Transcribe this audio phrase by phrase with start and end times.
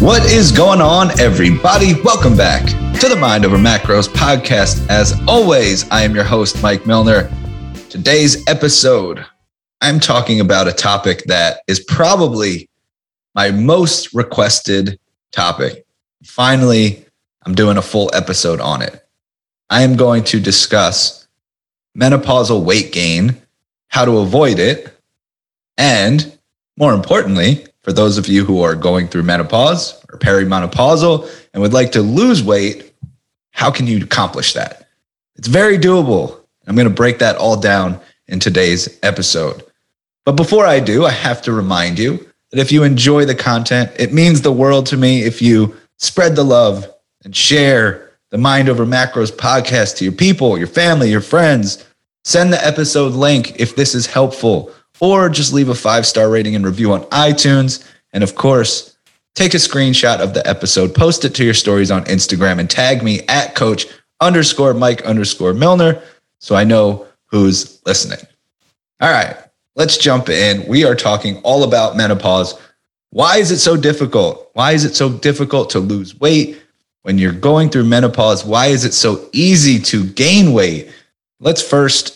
[0.00, 1.94] What is going on, everybody?
[2.02, 2.66] Welcome back
[3.00, 4.86] to the Mind Over Macros podcast.
[4.90, 7.32] As always, I am your host, Mike Milner.
[7.88, 9.24] Today's episode,
[9.80, 12.68] I'm talking about a topic that is probably
[13.34, 15.00] my most requested
[15.32, 15.86] topic.
[16.24, 17.02] Finally,
[17.46, 19.02] I'm doing a full episode on it.
[19.70, 21.26] I am going to discuss
[21.98, 23.40] menopausal weight gain,
[23.88, 24.94] how to avoid it,
[25.78, 26.38] and
[26.76, 31.72] more importantly, for those of you who are going through menopause or perimenopausal and would
[31.72, 32.92] like to lose weight,
[33.52, 34.88] how can you accomplish that?
[35.36, 36.36] It's very doable.
[36.66, 39.62] I'm going to break that all down in today's episode.
[40.24, 43.92] But before I do, I have to remind you that if you enjoy the content,
[44.00, 46.92] it means the world to me if you spread the love
[47.22, 51.86] and share the Mind Over Macros podcast to your people, your family, your friends.
[52.24, 56.54] Send the episode link if this is helpful or just leave a five star rating
[56.54, 57.86] and review on iTunes.
[58.12, 58.96] And of course,
[59.34, 63.02] take a screenshot of the episode, post it to your stories on Instagram, and tag
[63.02, 63.86] me at coach
[64.20, 66.02] underscore Mike underscore Milner
[66.38, 68.20] so I know who's listening.
[69.00, 69.36] All right,
[69.74, 70.66] let's jump in.
[70.66, 72.58] We are talking all about menopause.
[73.10, 74.50] Why is it so difficult?
[74.54, 76.62] Why is it so difficult to lose weight
[77.02, 78.44] when you're going through menopause?
[78.44, 80.90] Why is it so easy to gain weight?
[81.40, 82.15] Let's first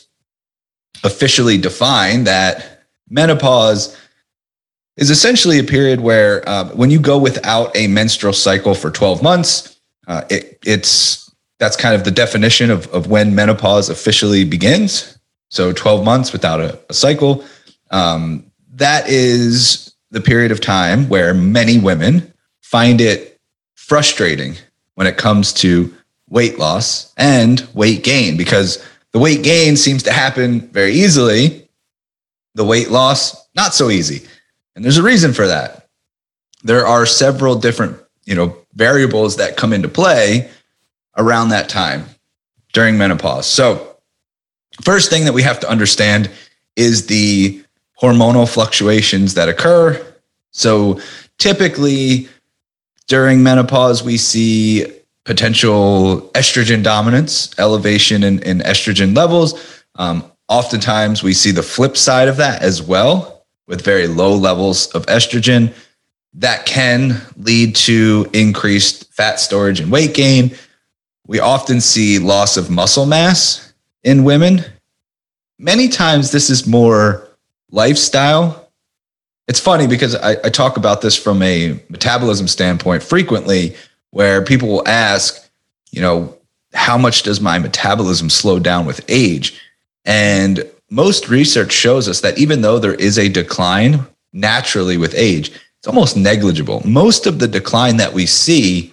[1.05, 3.97] officially define that menopause
[4.97, 9.23] is essentially a period where uh, when you go without a menstrual cycle for 12
[9.23, 15.19] months, uh, it, it's that's kind of the definition of, of when menopause officially begins.
[15.51, 17.45] So 12 months without a, a cycle.
[17.91, 23.39] Um, that is the period of time where many women find it
[23.75, 24.57] frustrating
[24.95, 25.95] when it comes to
[26.29, 31.69] weight loss and weight gain because the weight gain seems to happen very easily.
[32.55, 34.27] The weight loss, not so easy.
[34.75, 35.89] And there's a reason for that.
[36.63, 40.51] There are several different, you know, variables that come into play
[41.17, 42.07] around that time
[42.73, 43.47] during menopause.
[43.47, 43.97] So,
[44.83, 46.31] first thing that we have to understand
[46.77, 47.63] is the
[48.01, 50.15] hormonal fluctuations that occur.
[50.53, 51.01] So,
[51.39, 52.29] typically
[53.09, 54.87] during menopause, we see
[55.25, 59.85] potential estrogen dominance, elevation in, in estrogen levels.
[59.97, 64.89] Um, oftentimes, we see the flip side of that as well with very low levels
[64.89, 65.73] of estrogen.
[66.35, 70.57] That can lead to increased fat storage and weight gain.
[71.27, 74.65] We often see loss of muscle mass in women.
[75.59, 77.29] Many times, this is more
[77.71, 78.71] lifestyle.
[79.47, 83.77] It's funny because I, I talk about this from a metabolism standpoint frequently
[84.11, 85.49] where people will ask,
[85.91, 86.37] you know,
[86.73, 89.61] how much does my metabolism slow down with age?
[90.05, 95.51] And most research shows us that even though there is a decline naturally with age,
[95.79, 96.83] it's almost negligible.
[96.85, 98.93] Most of the decline that we see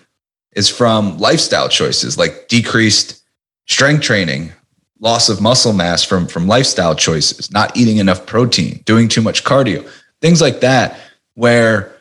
[0.53, 3.23] is from lifestyle choices like decreased
[3.67, 4.51] strength training,
[4.99, 9.43] loss of muscle mass from, from lifestyle choices, not eating enough protein, doing too much
[9.43, 9.87] cardio,
[10.21, 10.99] things like that,
[11.35, 11.95] where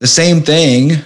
[0.00, 1.02] the same thing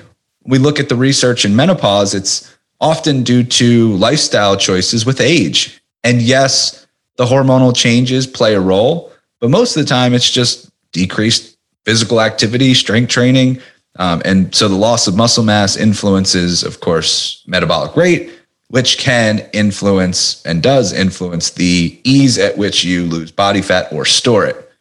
[0.50, 5.80] we look at the research in menopause, it's often due to lifestyle choices with age.
[6.02, 10.70] And yes, the hormonal changes play a role, but most of the time it's just
[10.92, 13.60] decreased physical activity, strength training.
[13.96, 18.32] Um, and so the loss of muscle mass influences, of course, metabolic rate,
[18.68, 24.04] which can influence and does influence the ease at which you lose body fat or
[24.04, 24.72] store it.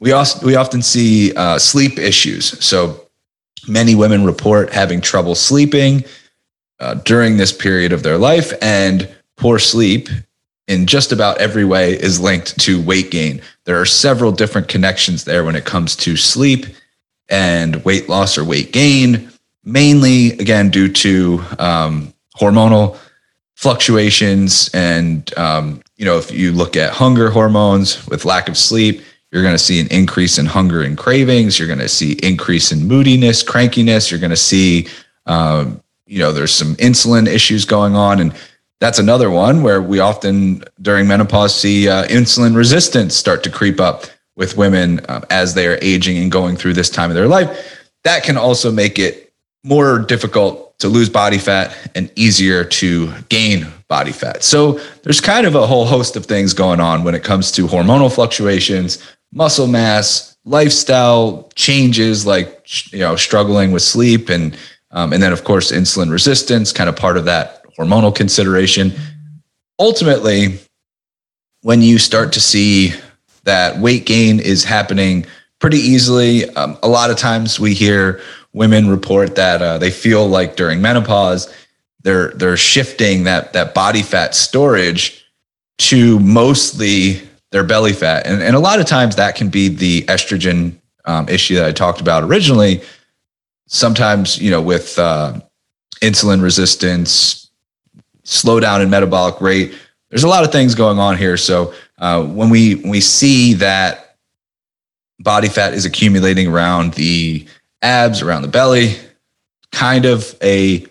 [0.00, 2.62] We also we often see uh, sleep issues.
[2.64, 3.08] So
[3.68, 6.04] Many women report having trouble sleeping
[6.80, 10.08] uh, during this period of their life, and poor sleep
[10.68, 13.40] in just about every way is linked to weight gain.
[13.64, 16.66] There are several different connections there when it comes to sleep
[17.28, 19.30] and weight loss or weight gain,
[19.64, 22.98] mainly again due to um, hormonal
[23.54, 24.70] fluctuations.
[24.74, 29.02] And, um, you know, if you look at hunger hormones with lack of sleep,
[29.32, 31.58] you're going to see an increase in hunger and cravings.
[31.58, 34.10] You're going to see increase in moodiness, crankiness.
[34.10, 34.88] You're going to see,
[35.24, 38.34] um, you know, there's some insulin issues going on, and
[38.78, 43.80] that's another one where we often during menopause see uh, insulin resistance start to creep
[43.80, 44.04] up
[44.36, 47.80] with women um, as they are aging and going through this time of their life.
[48.04, 49.32] That can also make it
[49.64, 54.42] more difficult to lose body fat and easier to gain body fat.
[54.42, 57.66] So there's kind of a whole host of things going on when it comes to
[57.66, 58.98] hormonal fluctuations,
[59.32, 64.56] muscle mass, lifestyle changes like you know struggling with sleep and
[64.90, 68.92] um, and then of course insulin resistance, kind of part of that hormonal consideration.
[69.78, 70.58] Ultimately,
[71.62, 72.92] when you start to see
[73.44, 75.26] that weight gain is happening
[75.58, 78.20] pretty easily, um, a lot of times we hear,
[78.52, 81.52] women report that uh, they feel like during menopause,
[82.02, 85.24] they're they're shifting that that body fat storage
[85.78, 87.22] to mostly
[87.52, 91.28] their belly fat, and and a lot of times that can be the estrogen um,
[91.28, 92.82] issue that I talked about originally.
[93.66, 95.38] Sometimes you know with uh,
[96.00, 97.50] insulin resistance,
[98.24, 99.78] slowdown in metabolic rate.
[100.10, 101.36] There's a lot of things going on here.
[101.36, 104.16] So uh, when we when we see that
[105.20, 107.46] body fat is accumulating around the
[107.82, 108.96] abs, around the belly,
[109.70, 110.86] kind of a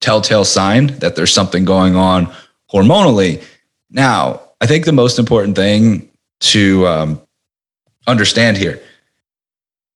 [0.00, 2.32] telltale sign that there's something going on
[2.72, 3.42] hormonally.
[3.90, 6.08] Now, I think the most important thing
[6.40, 7.20] to um,
[8.06, 8.80] understand here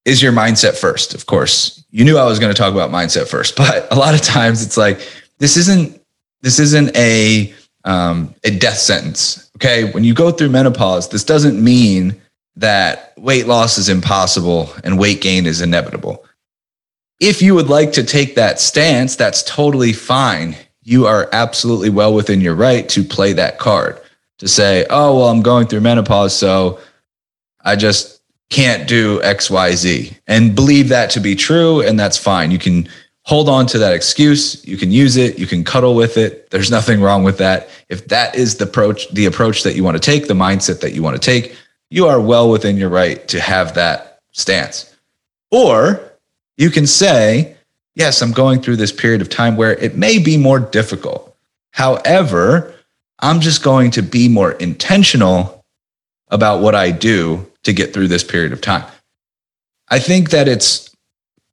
[0.05, 1.15] is your mindset first.
[1.15, 4.15] Of course, you knew I was going to talk about mindset first, but a lot
[4.15, 5.07] of times it's like
[5.39, 6.01] this isn't
[6.43, 7.55] this isn't a
[7.85, 9.51] um, a death sentence.
[9.57, 12.21] Okay, when you go through menopause, this doesn't mean
[12.57, 16.25] that weight loss is impossible and weight gain is inevitable.
[17.21, 20.57] If you would like to take that stance, that's totally fine.
[20.83, 24.01] You are absolutely well within your right to play that card
[24.41, 26.81] to say, oh, well, I'm going through menopause, so
[27.61, 31.83] I just can't do XYZ and believe that to be true.
[31.83, 32.51] And that's fine.
[32.51, 32.89] You can
[33.25, 34.67] hold on to that excuse.
[34.67, 35.39] You can use it.
[35.39, 36.51] You can cuddle with it.
[36.51, 37.69] There's nothing wrong with that.
[37.89, 40.95] If that is the approach, the approach that you want to take, the mindset that
[40.95, 41.55] you want to take,
[41.91, 44.97] you are well within your right to have that stance.
[45.51, 46.01] Or
[46.57, 47.57] you can say,
[47.95, 51.37] yes, I'm going through this period of time where it may be more difficult.
[51.73, 52.75] However,
[53.21, 55.65] I'm just going to be more intentional
[56.29, 58.91] about what I do to get through this period of time.
[59.89, 60.95] I think that it's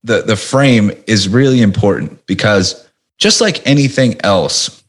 [0.04, 2.88] the, the frame is really important because
[3.18, 4.84] just like anything else,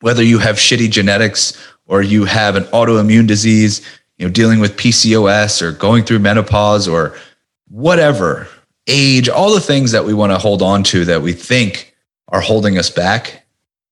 [0.00, 3.84] whether you have shitty genetics or you have an autoimmune disease,
[4.16, 7.16] you know, dealing with PCOS or going through menopause or
[7.68, 8.48] whatever,
[8.86, 11.94] age, all the things that we want to hold on to that we think
[12.28, 13.44] are holding us back.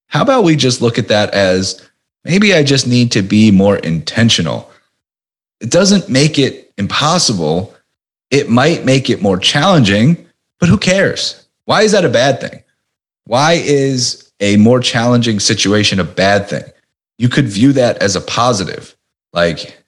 [0.06, 1.86] How about we just look at that as
[2.26, 4.70] maybe I just need to be more intentional?
[5.60, 7.74] It doesn't make it impossible.
[8.30, 10.26] It might make it more challenging,
[10.60, 11.46] but who cares?
[11.64, 12.62] Why is that a bad thing?
[13.24, 16.64] Why is a more challenging situation a bad thing?
[17.18, 18.94] You could view that as a positive.
[19.32, 19.78] Like,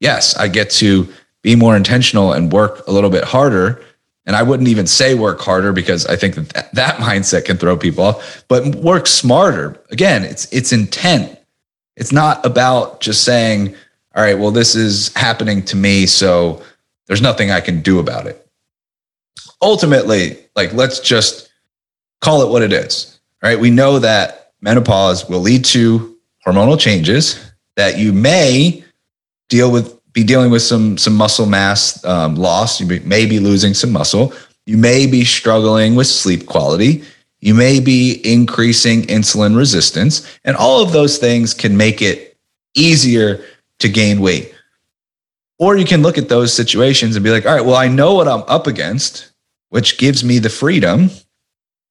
[0.00, 1.08] yes, I get to
[1.42, 3.84] be more intentional and work a little bit harder
[4.28, 7.76] and I wouldn't even say work harder because I think that that mindset can throw
[7.76, 9.82] people off, but work smarter.
[9.90, 11.37] Again, it's it's intent.
[11.98, 13.74] It's not about just saying,
[14.14, 16.62] all right, well, this is happening to me, so
[17.06, 18.46] there's nothing I can do about it.
[19.60, 21.50] Ultimately, like let's just
[22.20, 23.18] call it what it is.
[23.42, 23.58] Right?
[23.58, 26.16] We know that menopause will lead to
[26.46, 28.84] hormonal changes that you may
[29.48, 32.80] deal with be dealing with some some muscle mass um, loss.
[32.80, 34.32] You may be losing some muscle.
[34.66, 37.04] You may be struggling with sleep quality.
[37.40, 42.36] You may be increasing insulin resistance, and all of those things can make it
[42.74, 43.44] easier
[43.78, 44.54] to gain weight.
[45.58, 48.14] Or you can look at those situations and be like, all right, well, I know
[48.14, 49.32] what I'm up against,
[49.70, 51.10] which gives me the freedom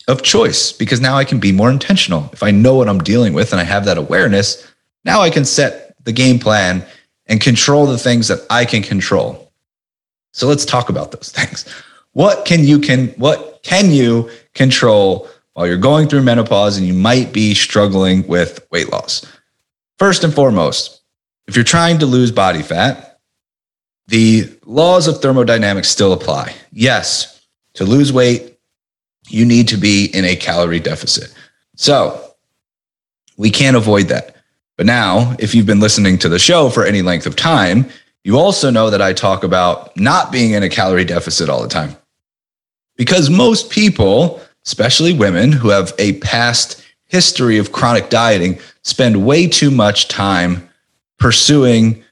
[0.08, 2.30] of choice because now I can be more intentional.
[2.32, 4.66] If I know what I'm dealing with and I have that awareness,
[5.04, 6.86] now I can set the game plan
[7.28, 9.52] and control the things that I can control.
[10.32, 11.66] So let's talk about those things.
[12.14, 16.94] What can you can what can you control while you're going through menopause and you
[16.94, 19.26] might be struggling with weight loss?
[19.98, 21.02] First and foremost,
[21.48, 23.20] if you're trying to lose body fat,
[24.06, 26.54] the laws of thermodynamics still apply.
[26.72, 27.42] Yes,
[27.74, 28.60] to lose weight,
[29.30, 31.34] you need to be in a calorie deficit.
[31.76, 32.36] So,
[33.38, 34.36] we can't avoid that.
[34.76, 37.90] But now, if you've been listening to the show for any length of time,
[38.24, 41.68] you also know that I talk about not being in a calorie deficit all the
[41.68, 41.98] time.
[42.96, 49.48] Because most people, especially women who have a past history of chronic dieting, spend way
[49.48, 50.70] too much time
[51.18, 52.04] pursuing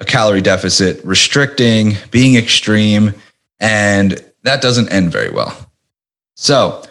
[0.00, 3.14] a calorie deficit, restricting, being extreme,
[3.60, 5.70] and that doesn't end very well.
[6.34, 6.82] So,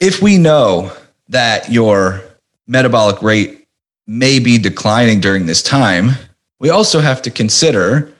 [0.00, 0.92] if we know
[1.28, 2.22] that your
[2.66, 3.68] metabolic rate
[4.08, 6.10] may be declining during this time,
[6.58, 8.12] we also have to consider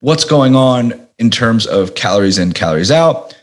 [0.00, 3.34] what's going on in terms of calories in, calories out.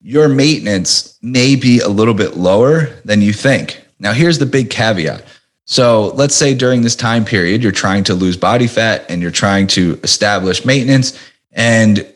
[0.00, 3.82] Your maintenance may be a little bit lower than you think.
[3.98, 5.24] Now, here's the big caveat.
[5.64, 9.30] So, let's say during this time period, you're trying to lose body fat and you're
[9.30, 11.18] trying to establish maintenance,
[11.52, 12.06] and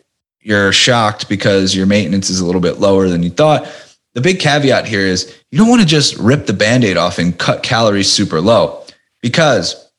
[0.41, 3.67] you're shocked because your maintenance is a little bit lower than you thought
[4.15, 7.39] the big caveat here is you don't want to just rip the band-aid off and
[7.39, 8.85] cut calories super low
[9.21, 9.91] because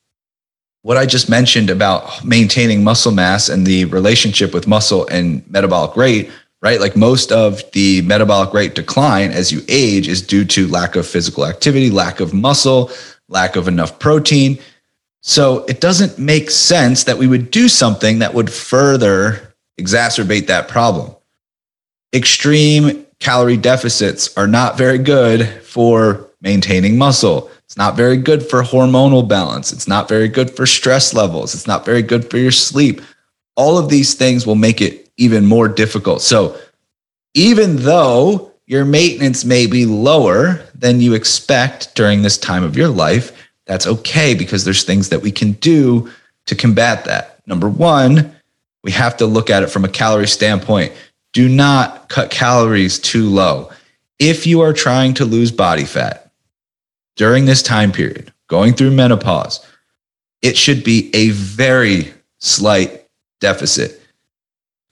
[0.83, 5.95] what I just mentioned about maintaining muscle mass and the relationship with muscle and metabolic
[5.95, 6.29] rate
[6.63, 6.79] right?
[6.79, 11.05] Like most of the metabolic rate decline as you age is due to lack of
[11.05, 12.89] physical activity, lack of muscle,
[13.27, 14.57] lack of enough protein.
[15.21, 20.69] So it doesn't make sense that we would do something that would further exacerbate that
[20.69, 21.13] problem.
[22.13, 27.49] Extreme calorie deficits are not very good for maintaining muscle.
[27.65, 29.73] It's not very good for hormonal balance.
[29.73, 31.55] It's not very good for stress levels.
[31.55, 33.01] It's not very good for your sleep.
[33.55, 36.21] All of these things will make it even more difficult.
[36.21, 36.57] So,
[37.33, 42.89] even though your maintenance may be lower than you expect during this time of your
[42.89, 43.31] life,
[43.65, 46.09] that's okay because there's things that we can do
[46.45, 47.39] to combat that.
[47.47, 48.35] Number one,
[48.83, 50.93] we have to look at it from a calorie standpoint.
[51.31, 53.71] Do not cut calories too low.
[54.19, 56.31] If you are trying to lose body fat
[57.15, 59.65] during this time period, going through menopause,
[60.41, 63.07] it should be a very slight
[63.39, 64.02] deficit.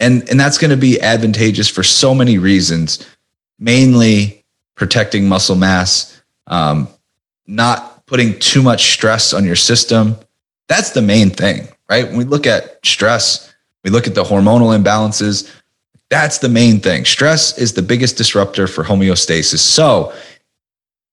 [0.01, 3.07] And, and that's going to be advantageous for so many reasons,
[3.59, 4.43] mainly
[4.73, 6.87] protecting muscle mass, um,
[7.45, 10.17] not putting too much stress on your system.
[10.67, 12.07] That's the main thing, right?
[12.07, 13.53] When we look at stress,
[13.83, 15.49] we look at the hormonal imbalances.
[16.09, 17.05] That's the main thing.
[17.05, 19.59] Stress is the biggest disruptor for homeostasis.
[19.59, 20.13] So,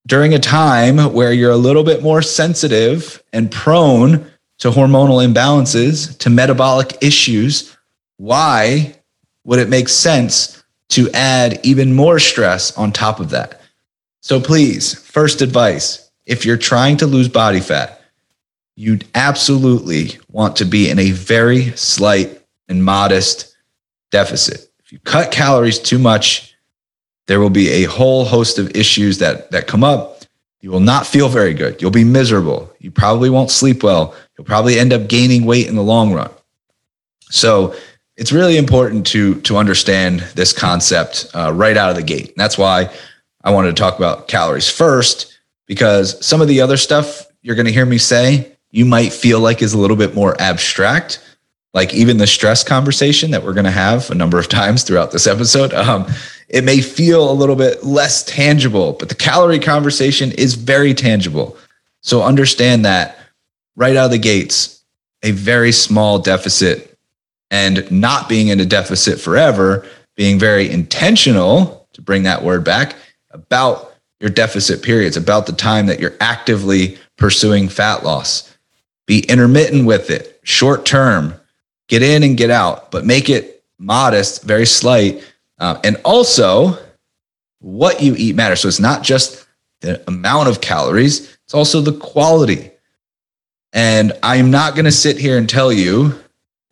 [0.06, 4.26] during a time where you're a little bit more sensitive and prone
[4.60, 7.76] to hormonal imbalances, to metabolic issues,
[8.18, 8.94] why
[9.44, 13.60] would it make sense to add even more stress on top of that?
[14.20, 18.02] So please, first advice if you're trying to lose body fat,
[18.76, 23.56] you absolutely want to be in a very slight and modest
[24.10, 24.70] deficit.
[24.84, 26.54] If you cut calories too much,
[27.26, 30.22] there will be a whole host of issues that, that come up.
[30.60, 31.80] You will not feel very good.
[31.80, 32.70] You'll be miserable.
[32.78, 34.14] You probably won't sleep well.
[34.36, 36.30] You'll probably end up gaining weight in the long run.
[37.30, 37.74] So
[38.18, 42.26] it's really important to to understand this concept uh, right out of the gate.
[42.26, 42.92] And that's why
[43.44, 47.66] I wanted to talk about calories first, because some of the other stuff you're going
[47.66, 51.24] to hear me say, you might feel like is a little bit more abstract.
[51.72, 55.12] Like even the stress conversation that we're going to have a number of times throughout
[55.12, 56.06] this episode, um,
[56.48, 61.56] it may feel a little bit less tangible, but the calorie conversation is very tangible.
[62.00, 63.16] So understand that
[63.76, 64.82] right out of the gates,
[65.22, 66.87] a very small deficit
[67.50, 69.86] and not being in a deficit forever,
[70.16, 72.96] being very intentional to bring that word back
[73.30, 78.56] about your deficit periods, about the time that you're actively pursuing fat loss.
[79.06, 81.34] Be intermittent with it, short term,
[81.88, 85.22] get in and get out, but make it modest, very slight.
[85.58, 86.78] Uh, and also,
[87.60, 88.60] what you eat matters.
[88.60, 89.46] So it's not just
[89.80, 92.70] the amount of calories, it's also the quality.
[93.72, 96.18] And I'm not going to sit here and tell you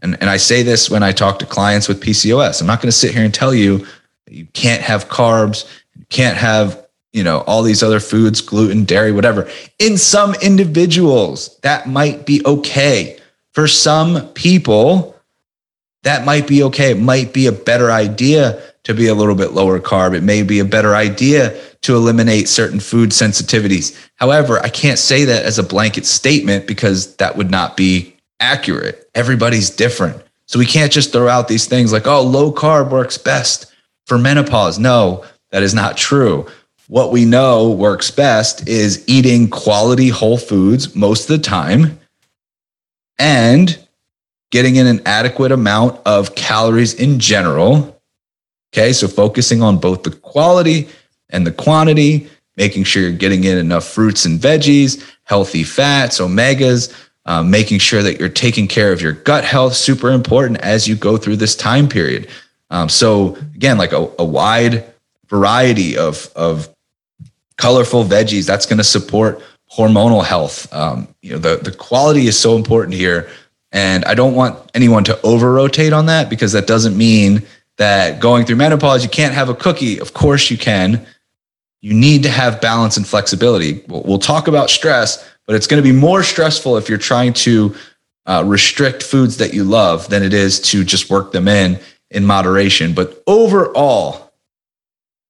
[0.01, 2.61] and, and I say this when I talk to clients with PCOS.
[2.61, 5.65] I'm not going to sit here and tell you that you can't have carbs,
[5.99, 9.49] you can't have, you know, all these other foods, gluten, dairy, whatever.
[9.79, 13.19] In some individuals, that might be okay.
[13.53, 15.17] For some people,
[16.03, 16.91] that might be okay.
[16.91, 20.15] It might be a better idea to be a little bit lower carb.
[20.15, 23.99] It may be a better idea to eliminate certain food sensitivities.
[24.17, 29.09] However, I can't say that as a blanket statement because that would not be accurate.
[29.15, 30.23] Everybody's different.
[30.47, 33.73] So we can't just throw out these things like, oh, low carb works best
[34.07, 34.79] for menopause.
[34.79, 36.47] No, that is not true.
[36.89, 41.99] What we know works best is eating quality whole foods most of the time
[43.19, 43.77] and
[44.53, 48.01] getting in an adequate amount of calories in general.
[48.73, 50.89] Okay, so focusing on both the quality
[51.31, 56.93] and the quantity, making sure you're getting in enough fruits and veggies, healthy fats, omegas,
[57.27, 60.97] um, making sure that you're taking care of your gut health, super important as you
[60.97, 62.29] go through this time period.
[62.71, 64.85] Um, so again, like a, a wide
[65.29, 66.69] variety of, of
[67.59, 69.43] colorful veggies, that's going to support
[69.77, 70.73] hormonal health.
[70.73, 73.29] Um, you know, the, the quality is so important here.
[73.73, 77.43] And I don't want anyone to over rotate on that because that doesn't mean
[77.77, 80.01] that going through menopause, you can't have a cookie.
[80.01, 81.05] Of course you can.
[81.83, 83.85] You need to have balance and flexibility.
[83.87, 87.75] We'll, talk about stress, but it's going to be more stressful if you're trying to
[88.27, 91.79] uh, restrict foods that you love than it is to just work them in
[92.11, 92.93] in moderation.
[92.93, 94.33] But overall,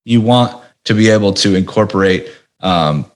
[0.04, 3.10] you want to be able to incorporate um,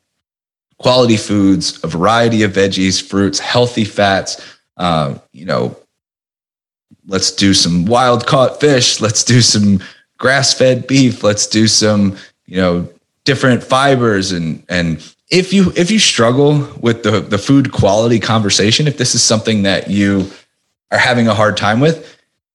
[0.79, 4.59] quality foods, a variety of veggies, fruits, healthy fats.
[4.77, 5.77] Uh, you know,
[7.07, 9.01] let's do some wild caught fish.
[9.01, 9.81] Let's do some
[10.19, 11.23] grass fed beef.
[11.23, 12.89] Let's do some, you know,
[13.31, 14.87] different fibers and and
[15.31, 19.63] if you if you struggle with the the food quality conversation, if this is something
[19.63, 20.29] that you
[20.91, 21.97] are having a hard time with,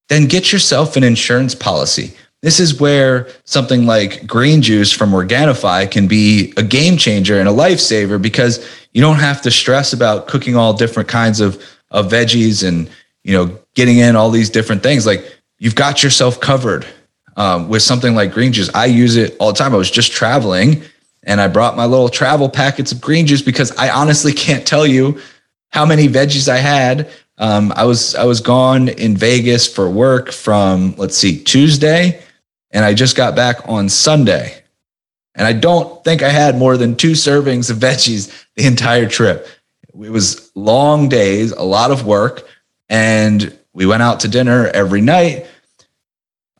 [0.08, 2.08] then get yourself an insurance policy.
[2.42, 7.48] this is where something like green juice from Organifi can be a game changer and
[7.48, 8.54] a lifesaver because
[8.92, 11.52] you don't have to stress about cooking all different kinds of,
[11.90, 12.90] of veggies and,
[13.24, 15.06] you know, getting in all these different things.
[15.06, 15.22] Like
[15.58, 16.86] you've got yourself covered
[17.36, 18.70] um, with something like green juice.
[18.74, 19.74] I use it all the time.
[19.74, 20.82] I was just traveling
[21.22, 24.86] and I brought my little travel packets of green juice because I honestly can't tell
[24.86, 25.20] you
[25.70, 27.10] how many veggies I had.
[27.38, 32.22] Um, I was I was gone in Vegas for work from let's see Tuesday
[32.70, 34.62] and I just got back on Sunday.
[35.34, 39.46] And I don't think I had more than two servings of veggies the entire trip.
[40.02, 42.46] It was long days, a lot of work,
[42.88, 45.46] and we went out to dinner every night.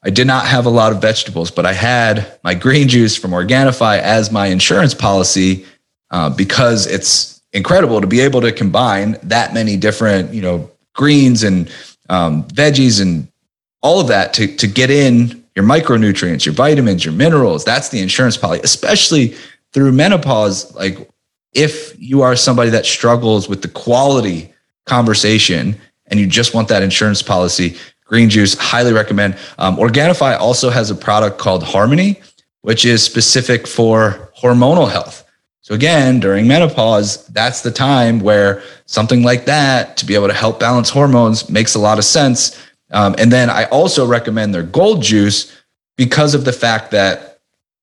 [0.07, 3.33] I did not have a lot of vegetables, but I had my green juice from
[3.33, 5.67] Organifi as my insurance policy
[6.13, 11.43] uh, because it's incredible to be able to combine that many different, you know, greens
[11.43, 11.69] and
[12.09, 13.27] um, veggies and
[13.83, 17.65] all of that to, to get in your micronutrients, your vitamins, your minerals.
[17.65, 19.35] That's the insurance policy, especially
[19.73, 20.73] through menopause.
[20.77, 21.11] Like
[21.53, 24.53] if you are somebody that struggles with the quality
[24.85, 29.37] conversation and you just want that insurance policy, green juice, highly recommend.
[29.59, 32.21] Um, Organifi also has a product called Harmony,
[32.63, 35.25] which is specific for hormonal health.
[35.61, 40.35] So again, during menopause, that's the time where something like that to be able to
[40.35, 42.57] help balance hormones makes a lot of sense.
[42.93, 45.61] Um, and then I also recommend their gold juice
[45.97, 47.41] because of the fact that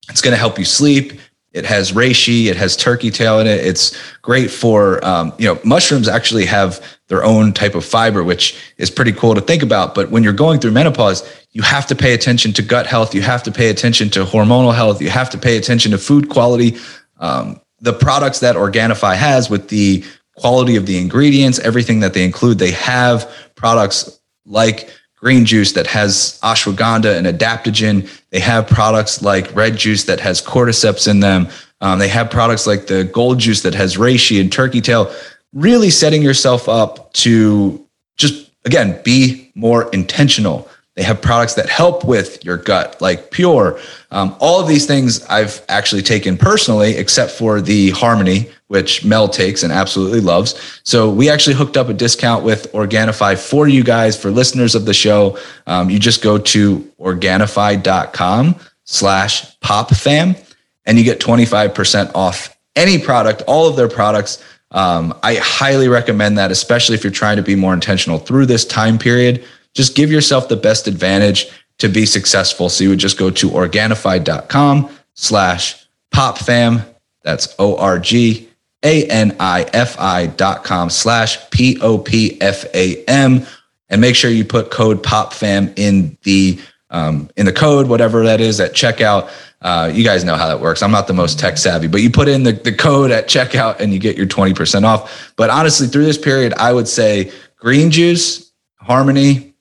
[0.09, 1.19] it's going to help you sleep.
[1.53, 3.63] It has reishi, it has turkey tail in it.
[3.63, 8.59] It's great for, um, you know, mushrooms actually have their own type of fiber, which
[8.77, 9.93] is pretty cool to think about.
[9.93, 13.13] But when you're going through menopause, you have to pay attention to gut health.
[13.13, 14.99] You have to pay attention to hormonal health.
[14.99, 16.77] You have to pay attention to food quality.
[17.19, 20.03] Um, the products that Organifi has with the
[20.35, 24.89] quality of the ingredients, everything that they include, they have products like
[25.23, 28.09] green juice that has ashwagandha and adaptogen.
[28.31, 31.47] They have products like red juice that has cordyceps in them.
[31.79, 35.13] Um, they have products like the gold juice that has reishi and turkey tail.
[35.53, 37.85] Really setting yourself up to
[38.17, 43.79] just again be more intentional they have products that help with your gut, like Pure.
[44.11, 49.29] Um, all of these things I've actually taken personally, except for the Harmony, which Mel
[49.29, 50.81] takes and absolutely loves.
[50.83, 54.85] So we actually hooked up a discount with Organifi for you guys, for listeners of
[54.85, 55.37] the show.
[55.65, 60.37] Um, you just go to Organifi.com slash popfam
[60.85, 64.43] and you get 25% off any product, all of their products.
[64.71, 68.65] Um, I highly recommend that, especially if you're trying to be more intentional through this
[68.65, 71.47] time period just give yourself the best advantage
[71.79, 72.69] to be successful.
[72.69, 76.85] So you would just go to organifi.com slash popfam.
[77.23, 78.49] That's O-R-G
[78.83, 83.45] A-N-I-F-I dot com slash P-O-P-F-A-M.
[83.89, 88.39] And make sure you put code popfam in the um, in the code, whatever that
[88.39, 89.29] is at checkout.
[89.61, 90.83] Uh, you guys know how that works.
[90.83, 93.79] I'm not the most tech savvy, but you put in the, the code at checkout
[93.79, 95.33] and you get your 20% off.
[95.35, 99.53] But honestly, through this period, I would say green juice, harmony,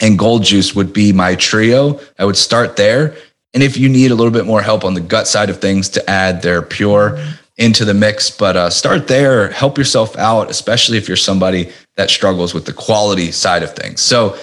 [0.00, 1.98] and gold juice would be my trio.
[2.18, 3.16] I would start there.
[3.54, 5.88] And if you need a little bit more help on the gut side of things
[5.90, 7.18] to add their pure
[7.56, 12.10] into the mix, but uh, start there, help yourself out, especially if you're somebody that
[12.10, 14.00] struggles with the quality side of things.
[14.00, 14.38] So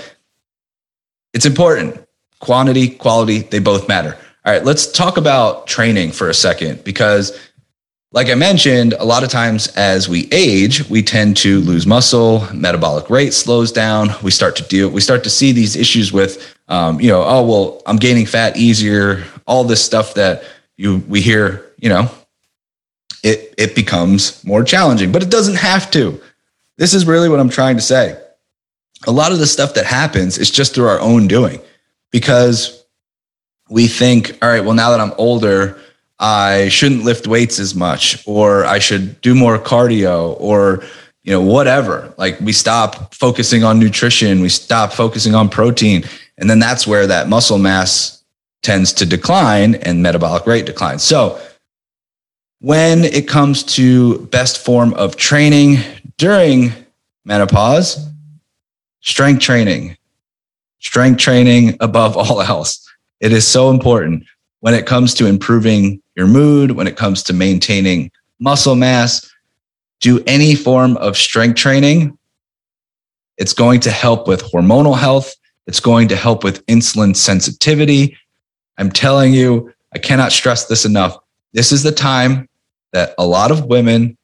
[1.34, 2.06] it's important.
[2.40, 4.18] Quantity, quality, they both matter.
[4.46, 7.38] All right, let's talk about training for a second because
[8.12, 12.48] like I mentioned, a lot of times as we age, we tend to lose muscle,
[12.54, 14.10] metabolic rate slows down.
[14.24, 17.46] We start to deal, we start to see these issues with, um, you know, oh,
[17.46, 20.44] well, I'm gaining fat easier, all this stuff that
[20.76, 22.10] you, we hear, you know,
[23.24, 26.22] it, it becomes more challenging, but it doesn't have to.
[26.78, 28.22] This is really what I'm trying to say.
[29.08, 31.60] A lot of the stuff that happens is just through our own doing
[32.12, 32.84] because
[33.70, 35.80] we think, all right, well, now that I'm older,
[36.20, 40.84] I shouldn't lift weights as much, or I should do more cardio, or
[41.24, 42.14] you know whatever.
[42.18, 46.04] Like we stop focusing on nutrition, we stop focusing on protein,
[46.38, 48.22] and then that's where that muscle mass
[48.64, 51.04] tends to decline and metabolic rate declines.
[51.04, 51.40] So
[52.62, 55.78] when it comes to best form of training
[56.18, 56.74] during
[57.24, 58.06] menopause,
[59.02, 59.96] strength training,
[60.80, 62.86] strength training above all else.
[63.22, 64.26] It is so important
[64.60, 69.30] when it comes to improving your mood, when it comes to maintaining muscle mass,
[70.02, 72.18] do any form of strength training.
[73.38, 75.34] It's going to help with hormonal health.
[75.66, 78.18] It's going to help with insulin sensitivity.
[78.78, 81.18] I'm telling you, I cannot stress this enough.
[81.54, 82.49] This is the time
[82.94, 84.18] that a lot of women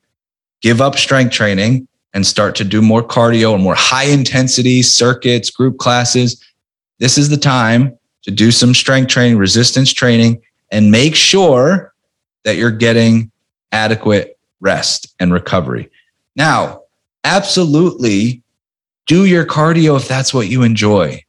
[0.61, 5.49] give up strength training and start to do more cardio and more high intensity circuits,
[5.49, 6.43] group classes.
[6.99, 11.93] This is the time to do some strength training, resistance training, and make sure
[12.43, 13.31] that you're getting
[13.71, 15.89] adequate rest and recovery.
[16.35, 16.83] Now,
[17.23, 18.41] absolutely
[19.07, 21.21] do your cardio if that's what you enjoy.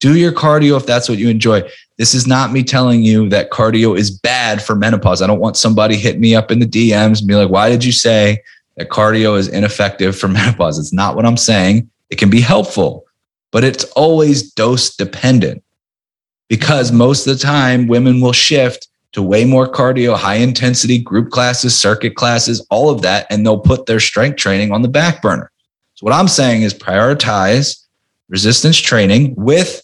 [0.00, 1.62] Do your cardio if that's what you enjoy.
[2.00, 5.20] This is not me telling you that cardio is bad for menopause.
[5.20, 7.84] I don't want somebody hit me up in the DMs and be like, why did
[7.84, 8.42] you say
[8.78, 10.78] that cardio is ineffective for menopause?
[10.78, 11.90] It's not what I'm saying.
[12.08, 13.04] It can be helpful,
[13.50, 15.62] but it's always dose dependent
[16.48, 21.28] because most of the time women will shift to way more cardio, high intensity group
[21.28, 25.20] classes, circuit classes, all of that, and they'll put their strength training on the back
[25.20, 25.52] burner.
[25.96, 27.84] So, what I'm saying is prioritize
[28.30, 29.82] resistance training with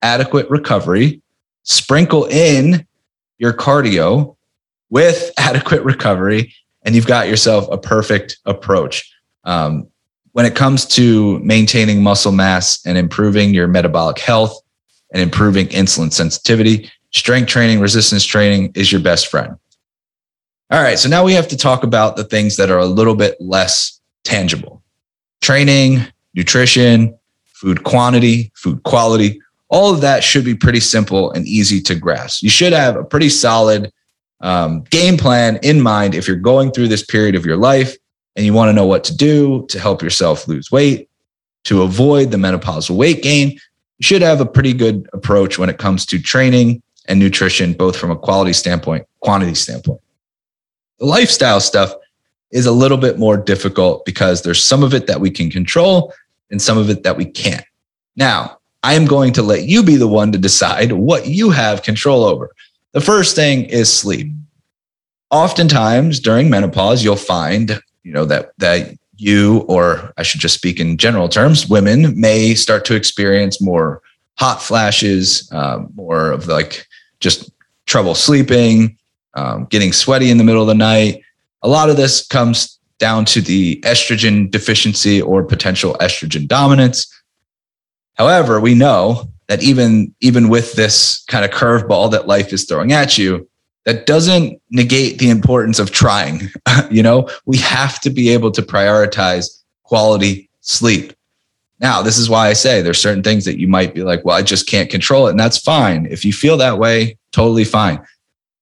[0.00, 1.20] adequate recovery,
[1.68, 2.86] sprinkle in
[3.38, 4.36] your cardio
[4.90, 9.14] with adequate recovery, and you've got yourself a perfect approach.
[9.44, 9.86] Um,
[10.32, 14.60] when it comes to maintaining muscle mass and improving your metabolic health
[15.12, 19.56] and improving insulin sensitivity, strength training, resistance training is your best friend.
[20.70, 23.14] All right, so now we have to talk about the things that are a little
[23.14, 24.82] bit less tangible
[25.40, 26.00] training,
[26.34, 31.94] nutrition, food quantity, food quality, all of that should be pretty simple and easy to
[31.94, 32.42] grasp.
[32.42, 33.92] You should have a pretty solid
[34.40, 37.96] um, game plan in mind if you're going through this period of your life
[38.36, 41.10] and you want to know what to do to help yourself lose weight,
[41.64, 43.50] to avoid the menopausal weight gain.
[43.50, 47.96] You should have a pretty good approach when it comes to training and nutrition, both
[47.96, 50.00] from a quality standpoint, quantity standpoint.
[50.98, 51.92] The lifestyle stuff
[52.50, 56.14] is a little bit more difficult because there's some of it that we can control
[56.50, 57.64] and some of it that we can't.
[58.16, 61.82] Now, I am going to let you be the one to decide what you have
[61.82, 62.54] control over.
[62.92, 64.32] The first thing is sleep.
[65.30, 70.80] Oftentimes during menopause, you'll find, you know, that that you or I should just speak
[70.80, 74.00] in general terms, women may start to experience more
[74.38, 76.86] hot flashes, um, more of like
[77.18, 77.50] just
[77.86, 78.96] trouble sleeping,
[79.34, 81.22] um, getting sweaty in the middle of the night.
[81.62, 87.12] A lot of this comes down to the estrogen deficiency or potential estrogen dominance.
[88.18, 92.92] However, we know that even even with this kind of curveball that life is throwing
[92.92, 93.48] at you,
[93.84, 96.50] that doesn't negate the importance of trying.
[96.90, 101.14] you know, we have to be able to prioritize quality sleep.
[101.80, 104.36] Now, this is why I say there's certain things that you might be like, well,
[104.36, 105.30] I just can't control it.
[105.30, 106.06] And that's fine.
[106.06, 108.04] If you feel that way, totally fine.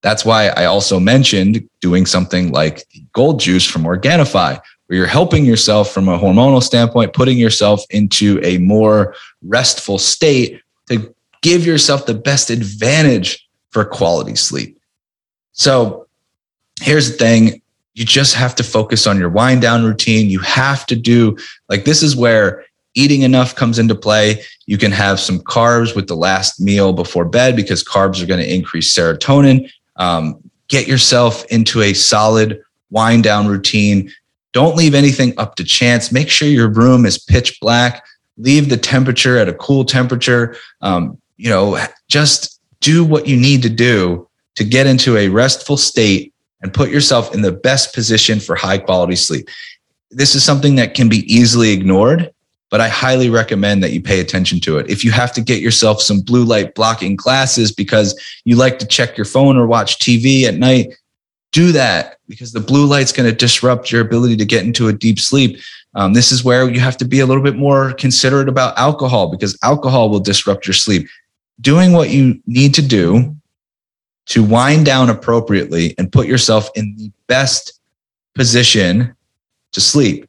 [0.02, 5.44] That's why I also mentioned doing something like gold juice from Organifi, where you're helping
[5.44, 12.06] yourself from a hormonal standpoint, putting yourself into a more restful state to give yourself
[12.06, 14.78] the best advantage for quality sleep.
[15.52, 16.06] So
[16.80, 17.62] here's the thing
[17.94, 20.28] you just have to focus on your wind down routine.
[20.28, 21.36] You have to do
[21.70, 24.42] like this is where eating enough comes into play.
[24.66, 28.40] You can have some carbs with the last meal before bed because carbs are going
[28.40, 29.70] to increase serotonin.
[29.96, 34.10] Um, get yourself into a solid wind down routine.
[34.56, 36.10] Don't leave anything up to chance.
[36.10, 38.06] Make sure your room is pitch black.
[38.38, 40.56] Leave the temperature at a cool temperature.
[40.80, 45.76] Um, you know, just do what you need to do to get into a restful
[45.76, 49.46] state and put yourself in the best position for high quality sleep.
[50.10, 52.32] This is something that can be easily ignored,
[52.70, 54.88] but I highly recommend that you pay attention to it.
[54.88, 58.86] If you have to get yourself some blue light blocking glasses because you like to
[58.86, 60.94] check your phone or watch TV at night,
[61.52, 64.92] do that because the blue light's going to disrupt your ability to get into a
[64.92, 65.58] deep sleep.
[65.94, 69.30] Um, this is where you have to be a little bit more considerate about alcohol
[69.30, 71.08] because alcohol will disrupt your sleep.
[71.60, 73.34] Doing what you need to do
[74.26, 77.80] to wind down appropriately and put yourself in the best
[78.34, 79.14] position
[79.72, 80.28] to sleep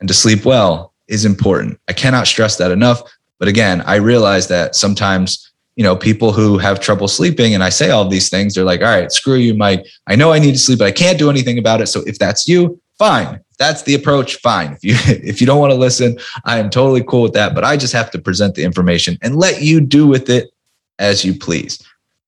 [0.00, 1.78] and to sleep well is important.
[1.88, 3.02] I cannot stress that enough.
[3.38, 7.70] But again, I realize that sometimes you know, people who have trouble sleeping and I
[7.70, 9.86] say all these things, they're like, all right, screw you, Mike.
[10.06, 11.86] I know I need to sleep, but I can't do anything about it.
[11.86, 13.36] So if that's you, fine.
[13.36, 14.72] If that's the approach, fine.
[14.72, 17.54] If you if you don't want to listen, I am totally cool with that.
[17.54, 20.50] But I just have to present the information and let you do with it
[20.98, 21.82] as you please.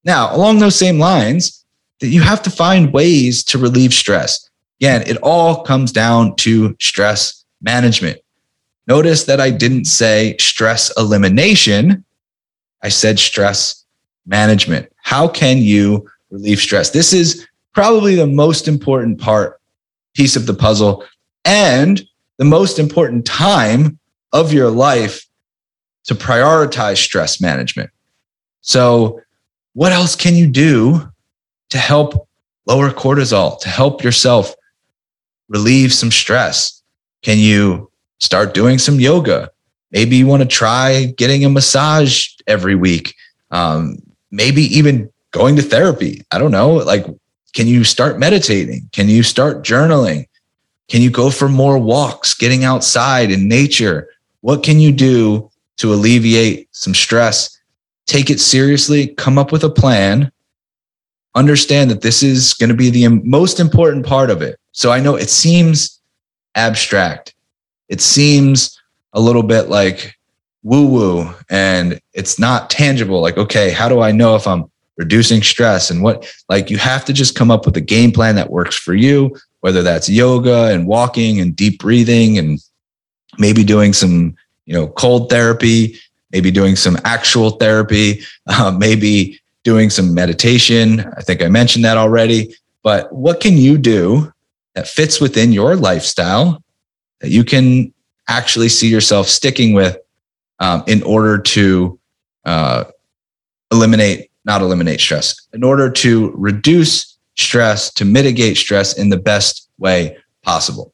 [0.05, 1.65] Now, along those same lines,
[2.01, 4.51] that you have to find ways to relieve stress.
[4.81, 8.19] Again, it all comes down to stress management.
[8.87, 12.05] Notice that I didn't say stress elimination
[12.85, 13.83] I said stress
[14.27, 14.93] management.
[15.03, 16.91] How can you relieve stress?
[16.91, 19.59] This is probably the most important part,
[20.13, 21.03] piece of the puzzle,
[21.47, 22.03] and
[22.37, 23.99] the most important time
[24.35, 25.27] of your life
[26.05, 27.91] to prioritize stress management.
[28.61, 29.21] So,
[29.73, 31.11] what else can you do
[31.71, 32.29] to help
[32.67, 34.55] lower cortisol, to help yourself
[35.49, 36.83] relieve some stress?
[37.23, 39.51] Can you start doing some yoga?
[39.95, 43.15] Maybe you want to try getting a massage every week.
[43.53, 43.99] Um,
[44.33, 46.23] maybe even going to therapy.
[46.33, 46.73] I don't know.
[46.73, 47.07] Like,
[47.55, 48.91] can you start meditating?
[48.91, 50.27] Can you start journaling?
[50.89, 54.09] Can you go for more walks, getting outside in nature?
[54.41, 57.57] What can you do to alleviate some stress?
[58.07, 60.33] Take it seriously, come up with a plan.
[61.37, 64.59] Understand that this is going to be the most important part of it.
[64.73, 66.01] So I know it seems
[66.57, 67.33] abstract.
[67.89, 68.81] It seems
[69.15, 70.17] a little bit like
[70.63, 73.21] woo woo and it's not tangible.
[73.21, 77.05] Like, okay, how do I know if I'm reducing stress and what, like, you have
[77.07, 80.69] to just come up with a game plan that works for you, whether that's yoga
[80.69, 82.59] and walking and deep breathing and
[83.39, 84.35] maybe doing some,
[84.67, 85.97] you know, cold therapy,
[86.33, 91.01] maybe doing some actual therapy, uh, maybe doing some meditation.
[91.17, 92.55] I think I mentioned that already.
[92.83, 94.33] But what can you do
[94.75, 96.63] that fits within your lifestyle
[97.21, 97.94] that you can
[98.29, 99.97] actually see yourself sticking with
[100.61, 101.99] um, in order to
[102.45, 102.85] uh,
[103.71, 109.69] eliminate, not eliminate stress, in order to reduce stress, to mitigate stress in the best
[109.79, 110.93] way possible.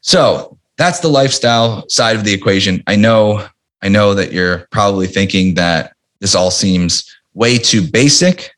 [0.00, 2.82] So that's the lifestyle side of the equation.
[2.86, 3.46] I know,
[3.82, 7.04] I know that you're probably thinking that this all seems
[7.34, 8.50] way too basic,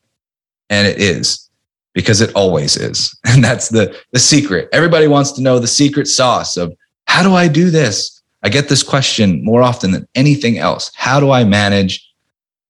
[0.70, 1.48] and it is
[1.94, 3.16] because it always is.
[3.26, 4.68] And that's the, the secret.
[4.72, 6.74] Everybody wants to know the secret sauce of
[7.08, 8.22] how do I do this?
[8.42, 10.92] I get this question more often than anything else.
[10.94, 12.08] How do I manage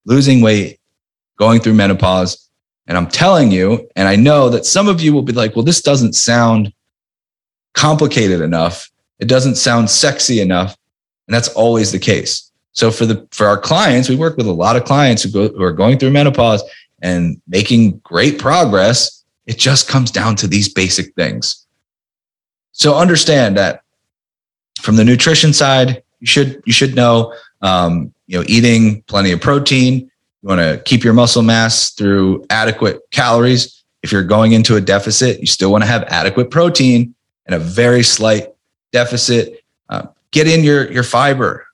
[0.05, 0.79] losing weight,
[1.37, 2.49] going through menopause?
[2.87, 5.65] And I'm telling you, and I know that some of you will be like, well,
[5.65, 6.73] this doesn't sound
[7.73, 8.89] complicated enough.
[9.19, 10.75] It doesn't sound sexy enough.
[11.27, 12.51] And that's always the case.
[12.71, 15.49] So for the for our clients, we work with a lot of clients who go
[15.49, 16.63] who are going through menopause
[17.01, 19.23] and making great progress.
[19.45, 21.67] It just comes down to these basic things.
[22.71, 23.83] So understand that
[24.79, 29.41] from the nutrition side, you should you should know um, you know eating plenty of
[29.41, 30.09] protein.
[30.41, 33.83] You want to keep your muscle mass through adequate calories.
[34.03, 37.13] If you're going into a deficit, you still want to have adequate protein
[37.45, 38.47] and a very slight
[38.91, 39.63] deficit.
[39.89, 41.65] Uh, get in your your fiber.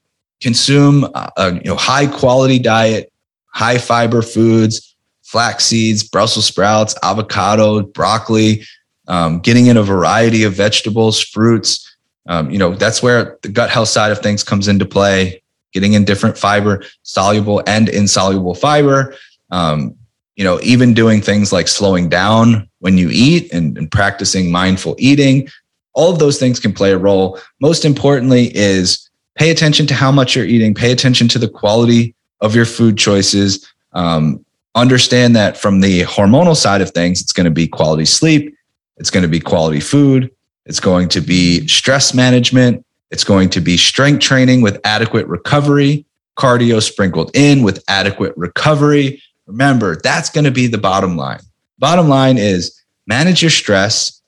[0.41, 3.11] Consume a, a you know high quality diet,
[3.47, 8.63] high fiber foods, flax seeds, Brussels sprouts, avocado, broccoli.
[9.07, 11.94] Um, getting in a variety of vegetables, fruits
[12.27, 15.41] um, you know, that's where the gut health side of things comes into play,
[15.73, 19.15] getting in different fiber, soluble and insoluble fiber.
[19.51, 19.95] Um,
[20.35, 24.95] you know, even doing things like slowing down when you eat and, and practicing mindful
[24.97, 25.47] eating.
[25.93, 27.39] All of those things can play a role.
[27.61, 32.15] Most importantly, is pay attention to how much you're eating, pay attention to the quality
[32.41, 33.65] of your food choices.
[33.93, 38.53] Um, understand that from the hormonal side of things, it's going to be quality sleep,
[38.97, 40.29] it's going to be quality food,
[40.65, 42.85] it's going to be stress management.
[43.11, 46.05] It's going to be strength training with adequate recovery,
[46.37, 49.21] cardio sprinkled in with adequate recovery.
[49.45, 51.39] Remember, that's going to be the bottom line.
[51.77, 54.21] Bottom line is manage your stress,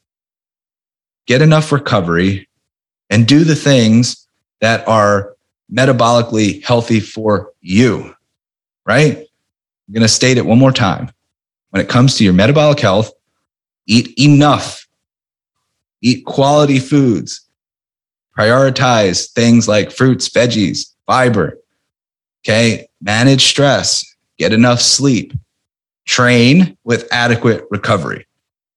[1.25, 2.47] get enough recovery,
[3.09, 4.27] and do the things
[4.61, 5.35] that are
[5.71, 8.15] metabolically healthy for you,
[8.85, 9.17] right?
[9.17, 11.11] I'm going to state it one more time.
[11.71, 13.11] When it comes to your metabolic health,
[13.87, 14.86] eat enough
[16.01, 17.41] eat quality foods,
[18.37, 21.57] prioritize things like fruits, veggies, fiber.
[22.43, 22.87] Okay.
[23.01, 24.05] Manage stress,
[24.37, 25.33] get enough sleep,
[26.05, 28.25] train with adequate recovery.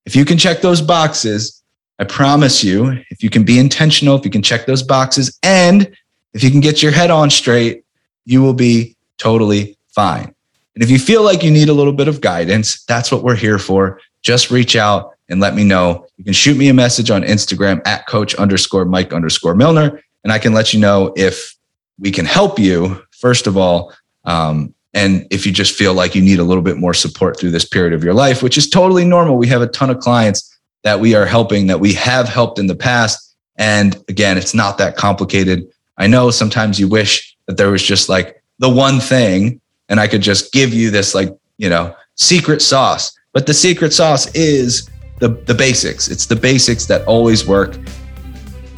[0.06, 1.62] If you can check those boxes,
[1.98, 5.94] I promise you, if you can be intentional, if you can check those boxes, and
[6.32, 7.84] if you can get your head on straight,
[8.24, 10.34] you will be totally fine.
[10.74, 13.36] And if you feel like you need a little bit of guidance, that's what we're
[13.36, 14.00] here for.
[14.22, 16.06] Just reach out and let me know.
[16.16, 20.32] You can shoot me a message on Instagram at coach underscore Mike underscore Milner, and
[20.32, 21.54] I can let you know if
[21.98, 23.94] we can help you, first of all.
[24.24, 27.52] Um, and if you just feel like you need a little bit more support through
[27.52, 29.36] this period of your life, which is totally normal.
[29.36, 32.66] We have a ton of clients that we are helping that we have helped in
[32.66, 33.36] the past.
[33.56, 35.68] And again, it's not that complicated.
[35.96, 40.08] I know sometimes you wish that there was just like the one thing and I
[40.08, 43.16] could just give you this like, you know, secret sauce.
[43.32, 44.88] But the secret sauce is
[45.20, 46.08] the, the basics.
[46.08, 47.76] It's the basics that always work.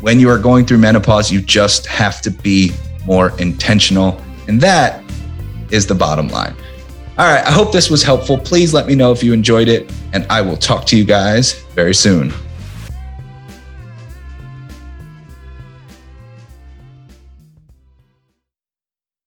[0.00, 2.72] When you are going through menopause, you just have to be
[3.06, 4.20] more intentional.
[4.48, 5.02] And that
[5.70, 6.54] is the bottom line.
[7.18, 7.44] All right.
[7.46, 8.36] I hope this was helpful.
[8.36, 11.62] Please let me know if you enjoyed it, and I will talk to you guys
[11.74, 12.32] very soon.